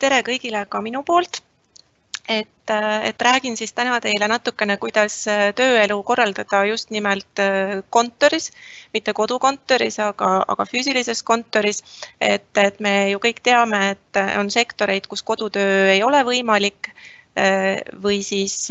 [0.00, 1.42] tere kõigile ka minu poolt.
[2.30, 2.70] et,
[3.02, 5.24] et räägin siis täna teile natukene, kuidas
[5.58, 7.42] tööelu korraldada just nimelt
[7.90, 8.50] kontoris,
[8.94, 11.82] mitte kodukontoris, aga, aga füüsilises kontoris.
[12.20, 16.92] et, et me ju kõik teame, et on sektoreid, kus kodutöö ei ole võimalik
[18.02, 18.68] või siis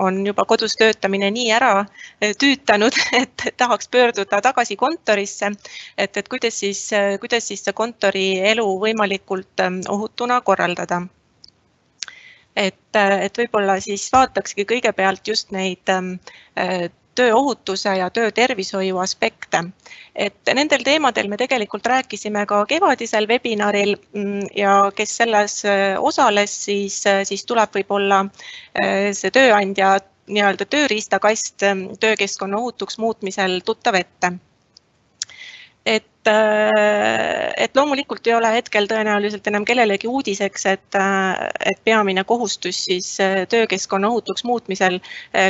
[0.00, 1.84] on juba kodus töötamine nii ära
[2.40, 5.50] tüütanud, et tahaks pöörduda tagasi kontorisse.
[5.98, 6.88] et, et kuidas siis,
[7.20, 11.02] kuidas siis see kontorielu võimalikult ohutuna korraldada.
[12.56, 15.92] et, et võib-olla siis vaatakski kõigepealt just neid
[17.18, 19.64] tööohutuse ja töötervishoiu aspekte.
[20.18, 26.54] et nendel teemadel me tegelikult rääkisime ka kevadisel webinaril mm, ja kes selles äh, osales,
[26.64, 31.64] siis, äh, siis tuleb võib-olla äh, see tööandja nii-öelda tööriistakast
[32.00, 34.32] töökeskkonna ohutuks muutmisel tuttav ette
[35.88, 40.98] et, et loomulikult ei ole hetkel tõenäoliselt enam kellelegi uudiseks, et,
[41.64, 43.14] et peamine kohustus siis
[43.48, 44.98] töökeskkonna ohutuks muutmisel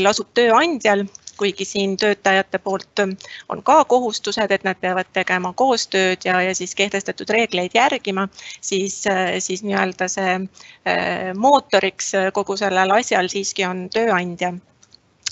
[0.04, 3.02] lasub tööandjal kuigi siin töötajate poolt
[3.48, 8.28] on ka kohustused, et nad peavad tegema koostööd ja, ja siis kehtestatud reegleid järgima,
[8.60, 9.02] siis,
[9.38, 14.54] siis nii-öelda see eh, mootoriks kogu sellel asjal siiski on tööandja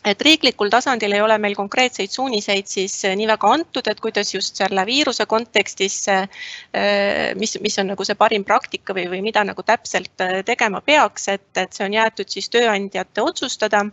[0.06, 4.30] et riiklikul tasandil ei ole meil konkreetseid suuniseid siis eh, nii väga antud, et kuidas
[4.34, 9.42] just selle viiruse kontekstis, eh, mis, mis on nagu see parim praktika või, või mida
[9.46, 13.84] nagu täpselt eh, tegema peaks, et, et see on jäetud siis tööandjate otsustada.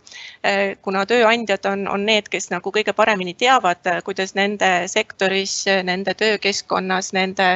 [0.82, 5.54] kuna tööandjad on, on need, kes nagu kõige paremini teavad, kuidas nende sektoris,
[5.86, 7.48] nende töökeskkonnas, nende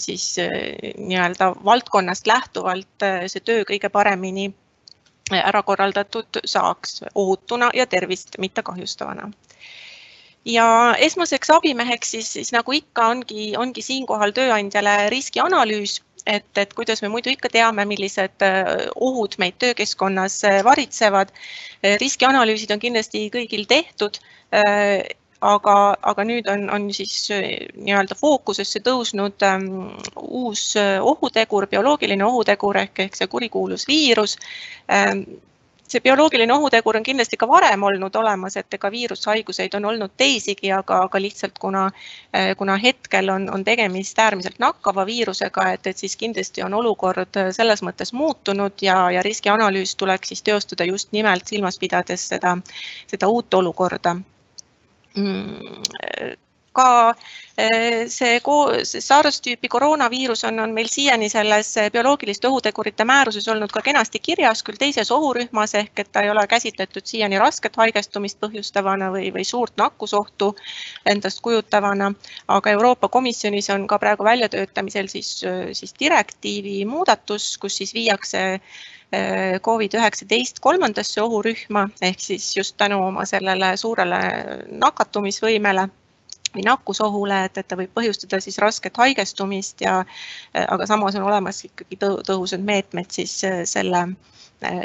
[0.00, 4.50] siis nii-öelda valdkonnast lähtuvalt see töö kõige paremini
[5.38, 9.30] ära korraldatud saaks ohutuna ja tervist mitte kahjustavana.
[10.44, 17.02] ja esmaseks abimeheks siis, siis nagu ikka ongi, ongi siinkohal tööandjale riskianalüüs et, et kuidas
[17.02, 21.32] me muidu ikka teame, millised äh, ohud meid töökeskkonnas äh, varitsevad.
[22.00, 24.18] riskianalüüsid on kindlasti kõigil tehtud
[24.52, 25.00] äh,
[25.40, 27.44] aga, aga nüüd on, on siis äh,
[27.80, 29.68] nii-öelda fookusesse tõusnud ähm,
[30.20, 34.36] uus äh, ohutegur, bioloogiline ohutegur ehk, ehk see kurikuulus viirus.
[34.92, 35.24] Ähm,
[35.90, 40.70] see bioloogiline ohutegur on kindlasti ka varem olnud olemas, et ega viirushaiguseid on olnud teisigi,
[40.76, 41.86] aga, aga lihtsalt kuna,
[42.36, 47.40] äh, kuna hetkel on, on tegemist äärmiselt nakkava viirusega, et, et siis kindlasti on olukord
[47.56, 52.58] selles mõttes muutunud ja, ja riskianalüüs tuleks siis teostada just nimelt silmas pidades seda,
[53.08, 54.18] seda uut olukorda
[56.72, 57.14] ka
[57.56, 58.38] eh, see,
[58.84, 64.20] see SARS tüüpi koroonaviirus on, on meil siiani selles bioloogiliste ohutegurite määruses olnud ka kenasti
[64.22, 69.32] kirjas, küll teises ohurühmas ehk et ta ei ole käsitletud siiani rasket haigestumist põhjustavana või,
[69.34, 70.52] või suurt nakkusohtu
[71.06, 72.12] endast kujutavana.
[72.48, 75.40] aga Euroopa Komisjonis on ka praegu väljatöötamisel siis,
[75.72, 78.60] siis direktiivi muudatus, kus siis viiakse
[79.66, 84.20] Covid-19 kolmandasse ohurühma ehk siis just tänu oma sellele suurele
[84.70, 85.88] nakatumisvõimele
[86.54, 91.26] või nakkusohule, et, et ta võib põhjustada siis rasket haigestumist ja äh, aga samas on
[91.26, 94.08] olemas ikkagi tõhusad meetmed siis äh, selle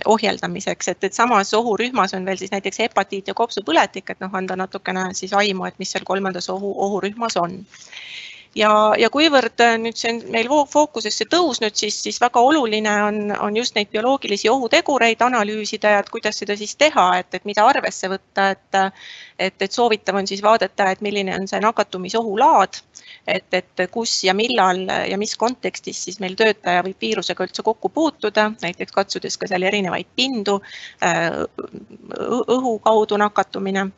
[0.05, 4.55] ohjeldamiseks, et, et samas ohurühmas on veel siis näiteks hepatiit ja kopsupõletik, et noh, anda
[4.55, 7.57] natukene siis aimu, et mis seal kolmandas ohu, ohurühmas on
[8.55, 13.19] ja, ja kuivõrd äh, nüüd see on meil fookusesse tõusnud, siis, siis väga oluline on,
[13.35, 17.65] on just neid bioloogilisi ohutegureid analüüsida ja et kuidas seda siis teha, et, et mida
[17.67, 18.79] arvesse võtta, et,
[19.47, 22.79] et, et soovitav on siis vaadata, et milline on see nakatumisohu laad,
[23.27, 27.91] et, et kus ja millal ja mis kontekstis siis meil töötaja võib viirusega üldse kokku
[27.91, 30.61] puutuda, näiteks katsudes ka seal erinevaid pindu,
[31.03, 31.43] äh,
[32.55, 33.89] õhu kaudu nakatumine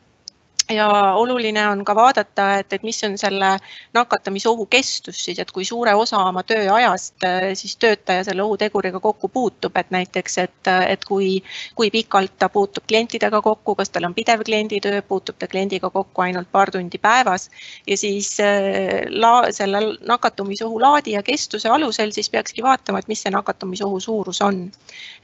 [0.70, 3.50] ja oluline on ka vaadata, et, et mis on selle
[3.94, 9.28] nakatamisohu kestus siis, et kui suure osa oma tööajast äh, siis töötaja selle ohuteguriga kokku
[9.32, 11.42] puutub, et näiteks, et, et kui,
[11.74, 16.22] kui pikalt ta puutub klientidega kokku, kas tal on pidev klienditöö, puutub ta kliendiga kokku
[16.26, 17.48] ainult paar tundi päevas
[17.86, 23.24] ja siis äh, la, selle nakatumisohu laadi ja kestuse alusel siis peakski vaatama, et mis
[23.24, 24.66] see nakatumisohu suurus on.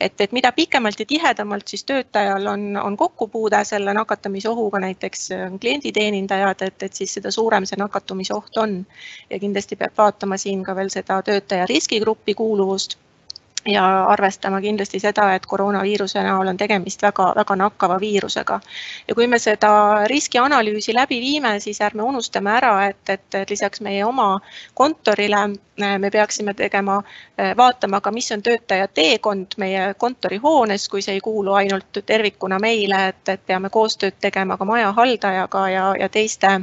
[0.01, 5.59] et, et mida pikemalt ja tihedamalt siis töötajal on, on kokkupuude selle nakatamisohuga näiteks on
[5.61, 8.77] klienditeenindajad, et, et siis seda suurem see nakatumisoht on.
[9.31, 12.99] ja kindlasti peab vaatama siin ka veel seda töötaja riskigruppi kuuluvust
[13.67, 18.61] ja arvestama kindlasti seda, et koroonaviiruse näol on tegemist väga-väga nakkava viirusega.
[19.09, 24.05] ja kui me seda riskianalüüsi läbi viime, siis ärme unustame ära, et, et lisaks meie
[24.05, 24.41] oma
[24.75, 25.43] kontorile
[25.79, 27.03] eh, me peaksime tegema,
[27.39, 32.59] eh, vaatama ka, mis on töötaja teekond meie kontorihoones, kui see ei kuulu ainult tervikuna
[32.59, 36.61] meile, et, et peame koostööd tegema ka maja haldajaga ja, ja teiste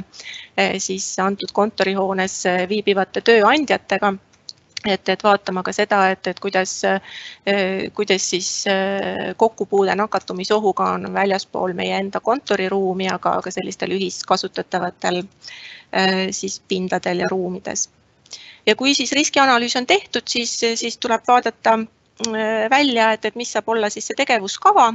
[0.56, 4.14] eh, siis antud kontorihoones viibivate tööandjatega
[4.86, 6.74] et, et vaatama ka seda, et, et kuidas,
[7.94, 8.50] kuidas siis
[9.36, 15.22] kokkupuude nakatumisohuga on väljaspool meie enda kontoriruumi, aga ka sellistel ühiskasutatavatel
[16.30, 17.88] siis pindadel ja ruumides.
[18.66, 21.78] ja kui siis riskianalüüs on tehtud, siis, siis tuleb vaadata
[22.70, 24.92] välja, et, et mis saab olla siis see tegevuskava,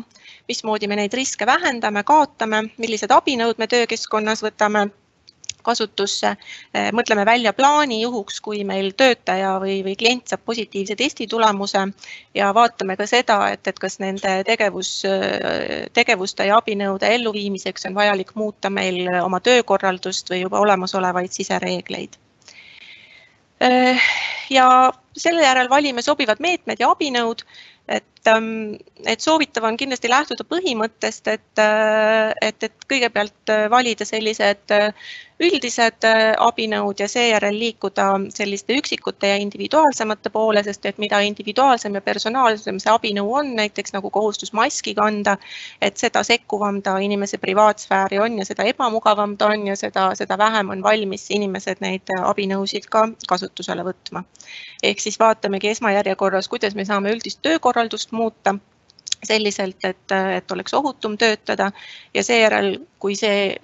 [0.48, 4.88] mismoodi me neid riske vähendame, kaotame, millised abinõud me töökeskkonnas võtame
[5.64, 6.34] kasutusse.
[6.74, 11.86] Eh, mõtleme välja plaani juhuks, kui meil töötaja või, või klient saab positiivse testi tulemuse
[12.36, 14.92] ja vaatame ka seda, et, et kas nende tegevus,
[15.94, 22.18] tegevuste ja abinõude elluviimiseks on vajalik muuta meil oma töökorraldust või juba olemasolevaid sisereegleid
[23.62, 24.12] eh,
[24.50, 24.68] ja
[25.18, 27.44] selle järel valime sobivad meetmed ja abinõud
[27.88, 28.76] et, ähm,
[29.06, 31.62] et soovitav on kindlasti lähtuda põhimõttest, et,
[32.42, 34.76] et, et kõigepealt valida sellised
[35.44, 36.06] üldised
[36.42, 42.80] abinõud ja seejärel liikuda selliste üksikute ja individuaalsemate poole, sest et mida individuaalsem ja personaalsem
[42.82, 45.38] see abinõu on, näiteks nagu kohustus maski kanda,
[45.82, 50.38] et seda sekkuvam ta inimese privaatsfääri on ja seda ebamugavam ta on ja seda, seda
[50.38, 54.24] vähem on valmis inimesed neid abinõusid ka kasutusele võtma.
[54.84, 58.56] ehk siis vaatamegi esmajärjekorras, kuidas me saame üldist töökorraldust korraldust muuta
[59.24, 61.72] selliselt, et, et oleks ohutum töötada
[62.14, 63.56] ja seejärel, kui see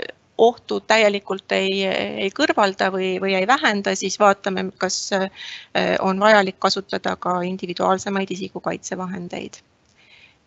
[0.44, 1.84] ohtu täielikult ei,
[2.26, 4.98] ei kõrvalda või, või ei vähenda, siis vaatame, kas
[6.04, 9.62] on vajalik kasutada ka individuaalsemaid isikukaitsevahendeid.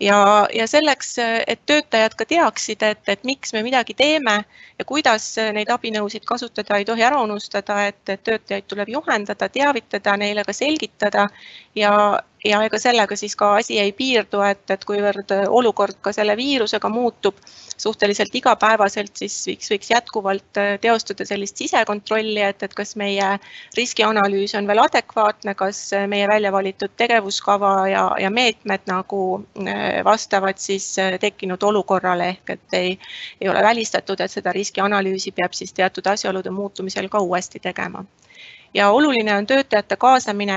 [0.00, 1.14] Ja, ja selleks,
[1.46, 4.34] et töötajad ka teaksid, et, et miks me midagi teeme
[4.76, 10.18] ja kuidas neid abinõusid kasutada, ei tohi ära unustada, et, et töötajaid tuleb juhendada, teavitada,
[10.20, 11.24] neile ka selgitada
[11.74, 11.94] ja,
[12.44, 16.88] ja ega sellega siis ka asi ei piirdu, et, et kuivõrd olukord ka selle viirusega
[16.88, 17.38] muutub
[17.76, 23.28] suhteliselt igapäevaselt, siis võiks, võiks jätkuvalt äh, teostada sellist sisekontrolli, et, et kas meie
[23.76, 29.22] riskianalüüs on veel adekvaatne, kas äh, meie välja valitud tegevuskava ja, ja meetmed nagu
[29.60, 30.88] äh, vastavad siis
[31.20, 32.98] tekkinud olukorrale ehk et ei,
[33.40, 38.04] ei ole välistatud, et seda riskianalüüsi peab siis teatud asjaolude muutumisel ka uuesti tegema
[38.76, 40.56] ja oluline on töötajate kaasamine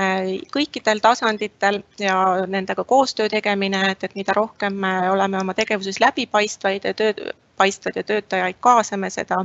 [0.52, 6.84] kõikidel tasanditel ja nendega koostöö tegemine, et, et mida rohkem me oleme oma tegevuses läbipaistvaid
[6.84, 9.42] ja töö, paistvad ja töötajaid kaasame, seda,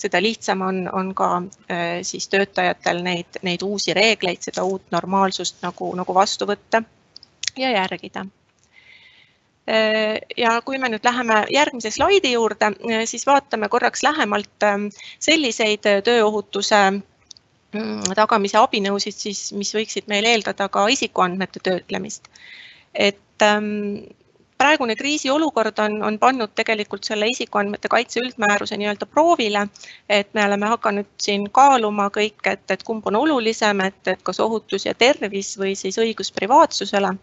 [0.00, 1.30] seda lihtsam on, on ka
[1.70, 6.82] äh, siis töötajatel neid, neid uusi reegleid, seda uut normaalsust nagu, nagu vastu võtta
[7.56, 8.24] ja järgida.
[9.68, 14.68] Äh, ja kui me nüüd läheme järgmise slaidi juurde, äh, siis vaatame korraks lähemalt
[15.28, 16.82] selliseid tööohutuse
[18.16, 22.28] tagamise abinõusid siis, mis võiksid meil eeldada ka isikuandmete töötlemist.
[22.94, 24.08] et ähm,
[24.58, 29.66] praegune kriisiolukord on, on pannud tegelikult selle isikuandmete kaitse üldmääruse nii-öelda proovile,
[30.08, 34.40] et me oleme hakanud siin kaaluma kõik, et, et kumb on olulisem, et, et kas
[34.40, 37.14] ohutus ja tervis või siis õigus privaatsusele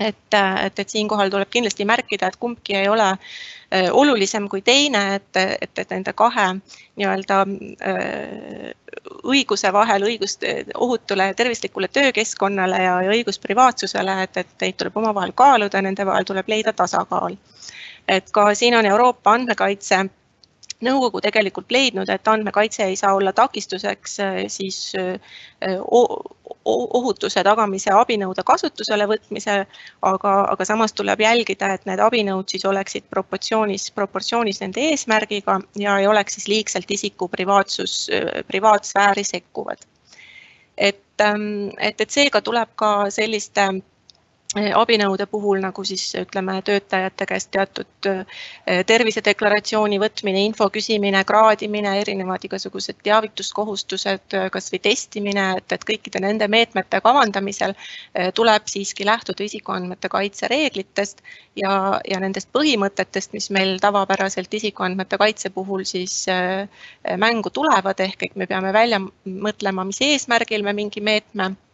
[0.00, 5.04] et, et, et siinkohal tuleb kindlasti märkida, et kumbki ei ole äh, olulisem kui teine,
[5.14, 6.48] et, et, et nende kahe
[6.96, 8.72] nii-öelda äh,
[9.24, 10.44] õiguse vahel, õigust
[10.74, 16.06] ohutule ja tervislikule töökeskkonnale ja, ja õigus privaatsusele, et, et neid tuleb omavahel kaaluda, nende
[16.06, 17.36] vahel tuleb leida tasakaal.
[18.08, 20.04] et ka siin on Euroopa andmekaitse
[20.82, 25.78] nõukogu tegelikult leidnud, et andmekaitse ei saa olla takistuseks äh, siis äh,
[26.64, 29.64] ohutuse tagamise abinõude kasutusele võtmisel,
[30.02, 35.98] aga, aga samas tuleb jälgida, et need abinõud siis oleksid proportsioonis, proportsioonis nende eesmärgiga ja
[36.00, 38.08] ei oleks siis liigselt isiku privaatsus,
[38.48, 39.84] privaatsfääri sekkuvad.
[40.78, 43.68] et, ähm, et, et seega tuleb ka selliste
[44.54, 52.44] abinõude puhul nagu siis ütleme, töötajate käest teatud eh, tervisedeklaratsiooni võtmine, info küsimine, kraadimine, erinevad
[52.46, 57.74] igasugused teavituskohustused, eh, kasvõi testimine, et, et kõikide nende meetmete kavandamisel
[58.34, 61.22] tuleb siiski lähtuda isikuandmete kaitse reeglitest
[61.58, 66.24] ja, ja nendest põhimõtetest, mis meil tavapäraselt isikuandmete kaitse puhul siis
[67.18, 71.73] mängu tulevad, ehk et me peame välja mõtlema, mis eesmärgil me mingi meetme Eh,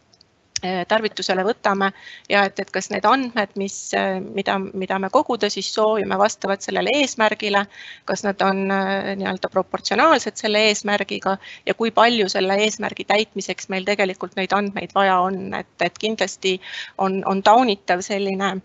[0.87, 1.91] tarvitusele võtame
[2.29, 6.61] ja et, et kas need andmed, mis, eh, mida, mida me koguda siis soovime, vastavad
[6.61, 7.65] sellele eesmärgile,
[8.05, 13.87] kas nad on eh, nii-öelda proportsionaalsed selle eesmärgiga ja kui palju selle eesmärgi täitmiseks meil
[13.87, 16.59] tegelikult neid andmeid vaja on, et, et kindlasti
[16.97, 18.55] on, on taunitav selline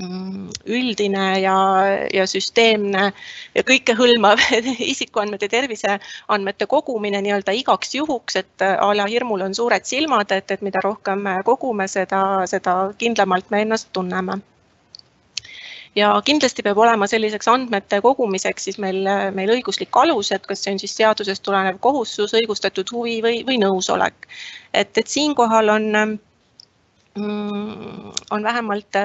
[0.00, 1.56] üldine ja,
[2.12, 3.12] ja süsteemne
[3.54, 4.40] ja kõikehõlmav
[4.92, 10.66] isikuandmete, terviseandmete kogumine nii-öelda igaks juhuks, et a la hirmul on suured silmad, et, et
[10.66, 14.40] mida rohkem me kogume, seda, seda kindlamalt me ennast tunneme
[15.96, 20.74] ja kindlasti peab olema selliseks andmete kogumiseks siis meil, meil õiguslik alus, et kas see
[20.74, 24.26] on siis seadusest tulenev kohustus, õigustatud huvi või, või nõusolek.
[24.72, 26.18] et, et siinkohal on mm,
[28.30, 28.96] on vähemalt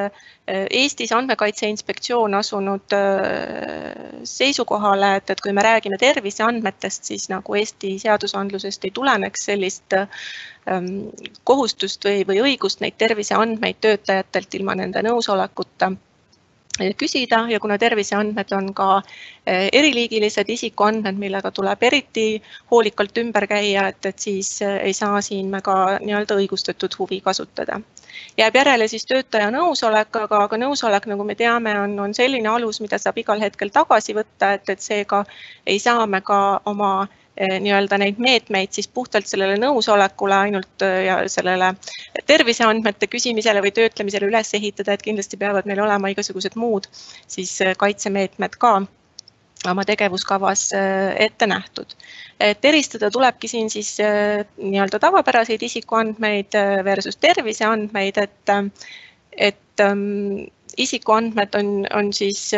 [0.69, 2.95] Eestis Andmekaitse Inspektsioon asunud
[4.23, 9.93] seisukohale, et, et kui me räägime terviseandmetest, siis nagu Eesti seadusandlusest ei tuleneks sellist
[11.43, 15.91] kohustust või, või õigust neid terviseandmeid töötajatelt ilma nende nõusolekuta
[16.97, 19.01] küsida ja kuna terviseandmed on ka
[19.45, 25.21] eh, eriliigilised isikuandmed, millega tuleb eriti hoolikalt ümber käia, et, et siis eh, ei saa
[25.21, 27.81] siin me ka nii-öelda õigustatud huvi kasutada.
[28.37, 32.81] jääb järele siis töötaja nõusolek, aga, aga nõusolek, nagu me teame, on, on selline alus,
[32.81, 35.23] mida saab igal hetkel tagasi võtta, et, et seega
[35.65, 41.05] ei saa me ka oma Eh, nii-öelda neid meetmeid siis puhtalt sellele nõusolekule ainult eh,
[41.07, 41.71] ja sellele
[42.27, 46.89] terviseandmete küsimisele või töötlemisele üles ehitada, et kindlasti peavad meil olema igasugused muud
[47.27, 48.73] siis eh, kaitsemeetmed ka
[49.69, 50.69] oma tegevuskavas
[51.19, 51.95] ette nähtud.
[52.39, 56.55] et eristada tulebki siin siis nii-öelda tavapäraseid isikuandmeid
[56.87, 58.53] versus terviseandmeid, et,
[59.35, 62.53] et ähm, isikuandmed on, on siis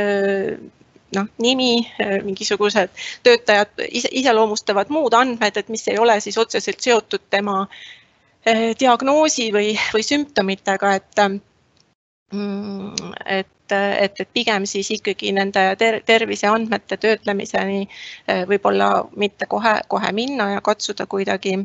[1.15, 2.89] noh, nimi, äh, mingisugused
[3.23, 9.73] töötajad iseloomustavad muud andmed, et mis ei ole siis otseselt seotud tema äh, diagnoosi või,
[9.93, 11.23] või sümptomitega, et
[12.33, 19.79] mm, et, et, et pigem siis ikkagi nende ter terviseandmete töötlemiseni äh, võib-olla mitte kohe,
[19.87, 21.59] kohe minna ja katsuda kuidagi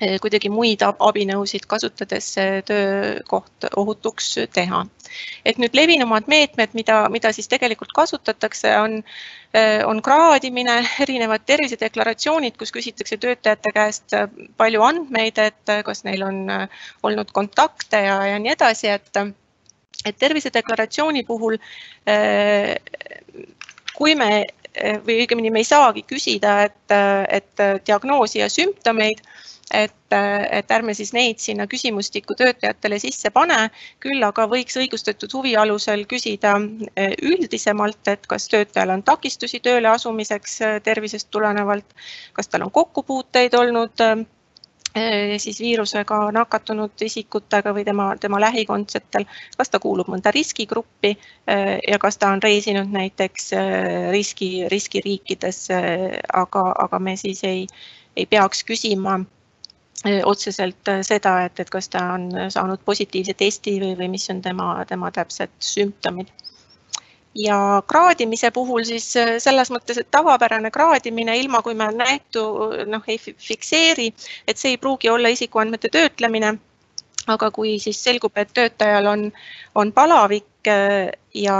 [0.00, 2.32] kuidagi muid abinõusid kasutades
[2.68, 4.84] töökoht ohutuks teha.
[5.44, 9.02] et nüüd levinumad meetmed, mida, mida siis tegelikult kasutatakse, on,
[9.52, 14.14] eh, on kraadimine, erinevad tervisedeklaratsioonid, kus küsitakse töötajate käest
[14.56, 16.46] palju andmeid, et kas neil on
[17.02, 19.10] olnud kontakte ja, ja nii edasi, et,
[20.06, 21.58] et tervisedeklaratsiooni puhul
[22.06, 22.76] eh,
[23.94, 24.46] kui me
[25.04, 26.94] või õigemini me ei saagi küsida, et,
[27.28, 29.18] et diagnoosi ja sümptomeid
[29.74, 30.14] et,
[30.50, 33.58] et ärme siis neid sinna küsimustikku töötajatele sisse pane,
[34.02, 36.56] küll aga võiks õigustatud huvi alusel küsida
[36.96, 41.96] eh, üldisemalt, et kas töötajal on takistusi tööle asumiseks eh, tervisest tulenevalt,
[42.34, 44.26] kas tal on kokkupuuteid olnud eh,
[45.38, 51.12] siis viirusega nakatunud isikutega või tema, tema lähikondsetel, kas ta kuulub mõnda riskigruppi
[51.46, 53.52] ja kas ta on reisinud näiteks
[54.10, 55.68] riski, riskiriikides,
[56.34, 57.68] aga, aga me siis ei,
[58.18, 59.20] ei peaks küsima
[60.24, 64.72] otseselt seda, et, et kas ta on saanud positiivse testi või, või mis on tema,
[64.88, 66.30] tema täpsed sümptomid.
[67.34, 72.42] ja kraadimise puhul siis selles mõttes, et tavapärane kraadimine, ilma kui me näitu
[72.86, 74.08] noh, ei fikseeri,
[74.48, 76.56] et see ei pruugi olla isikuandmete töötlemine
[77.28, 79.26] aga kui siis selgub, et töötajal on,
[79.74, 81.56] on palavik äh, ja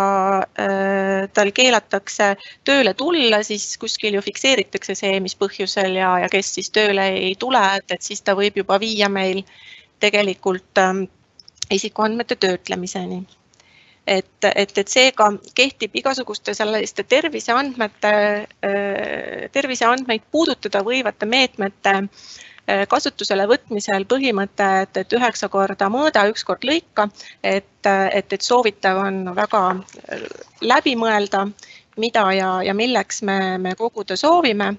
[0.58, 2.34] äh, tal keelatakse
[2.66, 7.34] tööle tulla, siis kuskil ju fikseeritakse see, mis põhjusel ja, ja kes siis tööle ei
[7.38, 9.44] tule, et, et siis ta võib juba viia meil
[10.02, 11.04] tegelikult ähm,
[11.70, 13.22] isikuandmete töötlemiseni.
[14.10, 18.12] Et, et, et seega kehtib igasuguste selliste terviseandmete,
[18.66, 26.44] äh, terviseandmeid puudutada võivate meetmete äh, kasutusele võtmisel põhimõte, et, et üheksa korda mõõda, üks
[26.48, 27.06] kord lõika,
[27.42, 30.26] et, et, et soovitav on väga äh,
[30.66, 31.46] läbi mõelda,
[32.00, 34.74] mida ja, ja milleks me, me koguda soovime.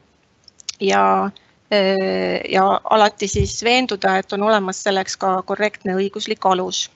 [0.81, 1.29] ja,
[2.49, 6.89] ja alati siis veenduda, et on olemas selleks ka korrektne õiguslik alus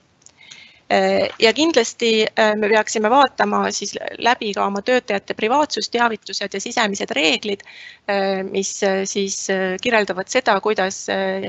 [1.39, 7.63] ja kindlasti äh, me peaksime vaatama siis läbi ka oma töötajate privaatsusteavitused ja sisemised reeglid,
[8.09, 8.69] äh, mis
[9.09, 9.47] siis
[9.81, 11.05] kirjeldavad seda, kuidas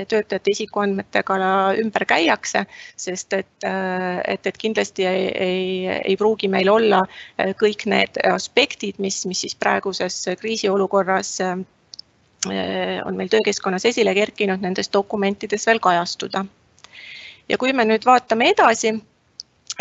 [0.09, 1.37] töötajate isikuandmetega
[1.83, 2.63] ümber käiakse,
[2.97, 3.65] sest et,
[4.27, 5.67] et, et kindlasti ei, ei,
[6.01, 7.03] ei pruugi meil olla
[7.61, 11.35] kõik need aspektid, mis, mis siis praeguses kriisiolukorras
[13.05, 16.45] on meil töökeskkonnas esile kerkinud, nendes dokumentides veel kajastuda.
[17.49, 18.95] ja kui me nüüd vaatame edasi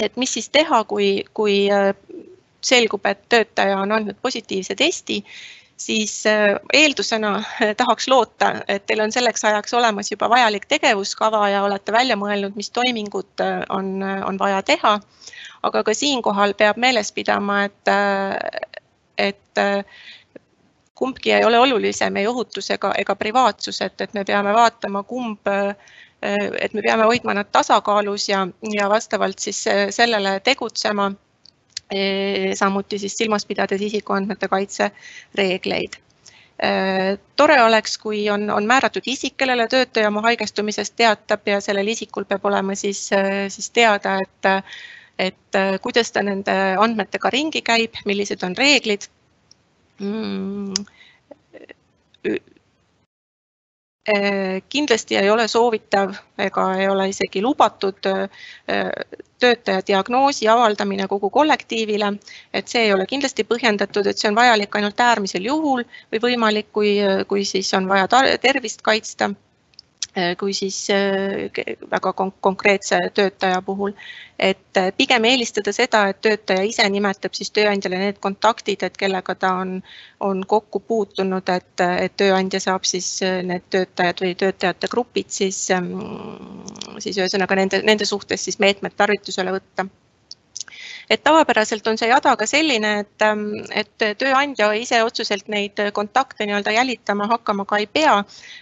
[0.03, 1.93] et mis siis teha, kui, kui äh,
[2.65, 5.23] selgub, et töötaja on andnud positiivse testi,
[5.77, 11.49] siis äh, eeldusena äh, tahaks loota, et teil on selleks ajaks olemas juba vajalik tegevuskava
[11.53, 14.99] ja olete välja mõelnud, mis toimingud on, on vaja teha.
[15.67, 17.89] aga ka siinkohal peab meeles pidama, et,
[19.19, 19.61] et
[20.95, 25.49] kumbki ei ole olulisem ei ohutus ega, ega privaatsus, et, et me peame vaatama, kumb
[26.61, 31.13] et me peame hoidma nad tasakaalus ja, ja vastavalt siis sellele tegutsema.
[31.87, 34.91] Äh, samuti siis silmas pidades isikuandmete kaitse
[35.39, 36.01] reegleid
[37.37, 42.25] tore oleks, kui on, on määratud isik, kellele töötaja oma haigestumisest teatab ja sellel isikul
[42.25, 43.11] peab olema siis,
[43.53, 44.49] siis teada, et
[45.19, 49.05] et kuidas ta nende andmetega ringi käib, millised on reeglid
[50.01, 50.73] mm
[54.69, 58.29] kindlasti ei ole soovitav ega ei ole isegi lubatud äh,
[59.39, 62.13] töötaja diagnoosi avaldamine kogu kollektiivile,
[62.55, 65.83] et see ei ole kindlasti põhjendatud, et see on vajalik ainult äärmisel juhul
[66.13, 66.95] või võimalik, kui,
[67.29, 68.09] kui siis on vaja
[68.41, 69.31] tervist kaitsta.
[69.31, 69.46] Äh,
[70.39, 71.51] kui siis äh,
[71.91, 73.93] väga konkreetse töötaja puhul.
[74.39, 79.35] et äh, pigem eelistada seda, et töötaja ise nimetab siis tööandjale need kontaktid, et kellega
[79.35, 79.79] ta on,
[80.21, 85.95] on kokku puutunud, et, et tööandja saab siis need töötajad või töötajate grupid siis, ähm,
[86.99, 89.89] siis ühesõnaga nende, nende suhtes siis meetmed tarvitusele võtta
[91.11, 96.47] et tavapäraselt on see jada ka selline, et, ähm, et tööandja ise otseselt neid kontakte
[96.47, 98.17] nii-öelda jälitama hakkama ka ei pea.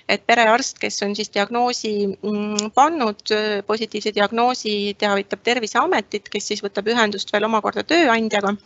[0.08, 3.22] et perearst, kes on siis diagnoosi mm, pannud,
[3.66, 8.56] positiivse diagnoosi, teavitab Terviseametit, kes siis võtab ühendust veel omakorda tööandjaga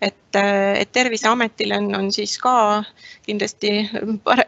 [0.00, 0.36] et,
[0.78, 2.54] et Terviseametil on, on siis ka
[3.26, 3.72] kindlasti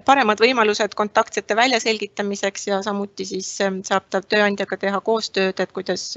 [0.08, 6.14] paremad võimalused kontaktsete väljaselgitamiseks ja samuti siis ähm, saab ta tööandjaga teha koostööd, et kuidas,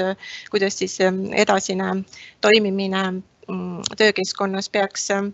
[0.54, 2.04] kuidas siis ähm, edasine
[2.42, 5.34] toimimine mm, töökeskkonnas peaks, ähm,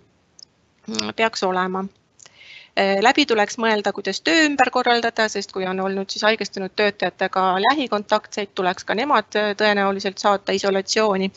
[1.15, 1.85] peaks olema.
[1.85, 1.98] äh,
[2.77, 8.53] läbi tuleks mõelda, kuidas töö ümber korraldada, sest kui on olnud siis haigestunud töötajatega lähikontaktseid,
[8.55, 11.31] tuleks ka nemad äh, tõenäoliselt saata isolatsiooni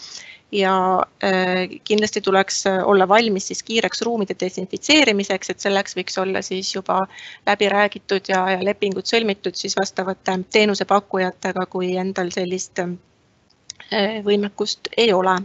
[0.53, 6.43] ja äh, kindlasti tuleks äh, olla valmis siis kiireks ruumide desinfitseerimiseks, et selleks võiks olla
[6.43, 7.01] siis juba
[7.47, 15.13] läbi räägitud ja, ja lepingud sõlmitud siis vastavate teenusepakkujatega, kui endal sellist äh, võimekust ei
[15.13, 15.39] ole.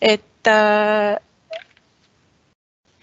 [0.00, 0.48] et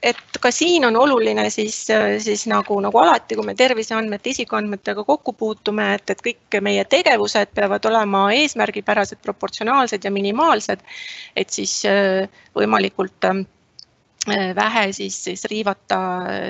[0.03, 1.77] et ka siin on oluline siis,
[2.19, 7.53] siis nagu, nagu alati, kui me terviseandmete, isikuandmetega kokku puutume, et, et kõik meie tegevused
[7.55, 10.83] peavad olema eesmärgipärased, proportsionaalsed ja minimaalsed.
[11.35, 13.45] et siis äh, võimalikult äh,
[14.55, 15.99] vähe siis, siis riivata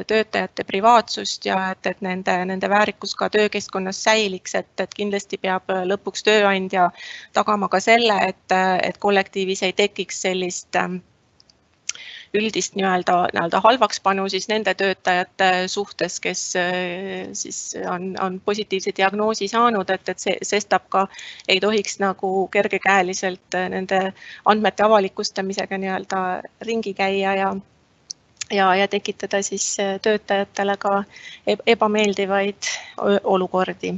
[0.08, 5.70] töötajate privaatsust ja et, et nende, nende väärikus ka töökeskkonnas säiliks, et, et kindlasti peab
[5.86, 6.90] lõpuks tööandja
[7.34, 11.02] tagama ka selle, et, et kollektiivis ei tekiks sellist äh,
[12.34, 19.48] üldist nii-öelda, nii-öelda halvakspanu siis nende töötajate suhtes, kes eh, siis on, on positiivse diagnoosi
[19.52, 21.06] saanud, et, et see, sestap ka
[21.48, 24.02] ei tohiks nagu kergekäeliselt eh, nende
[24.46, 26.24] andmete avalikustamisega nii-öelda
[26.70, 27.54] ringi käia ja
[28.52, 31.04] ja, ja tekitada siis eh, töötajatele ka
[31.76, 32.74] ebameeldivaid
[33.24, 33.94] olukordi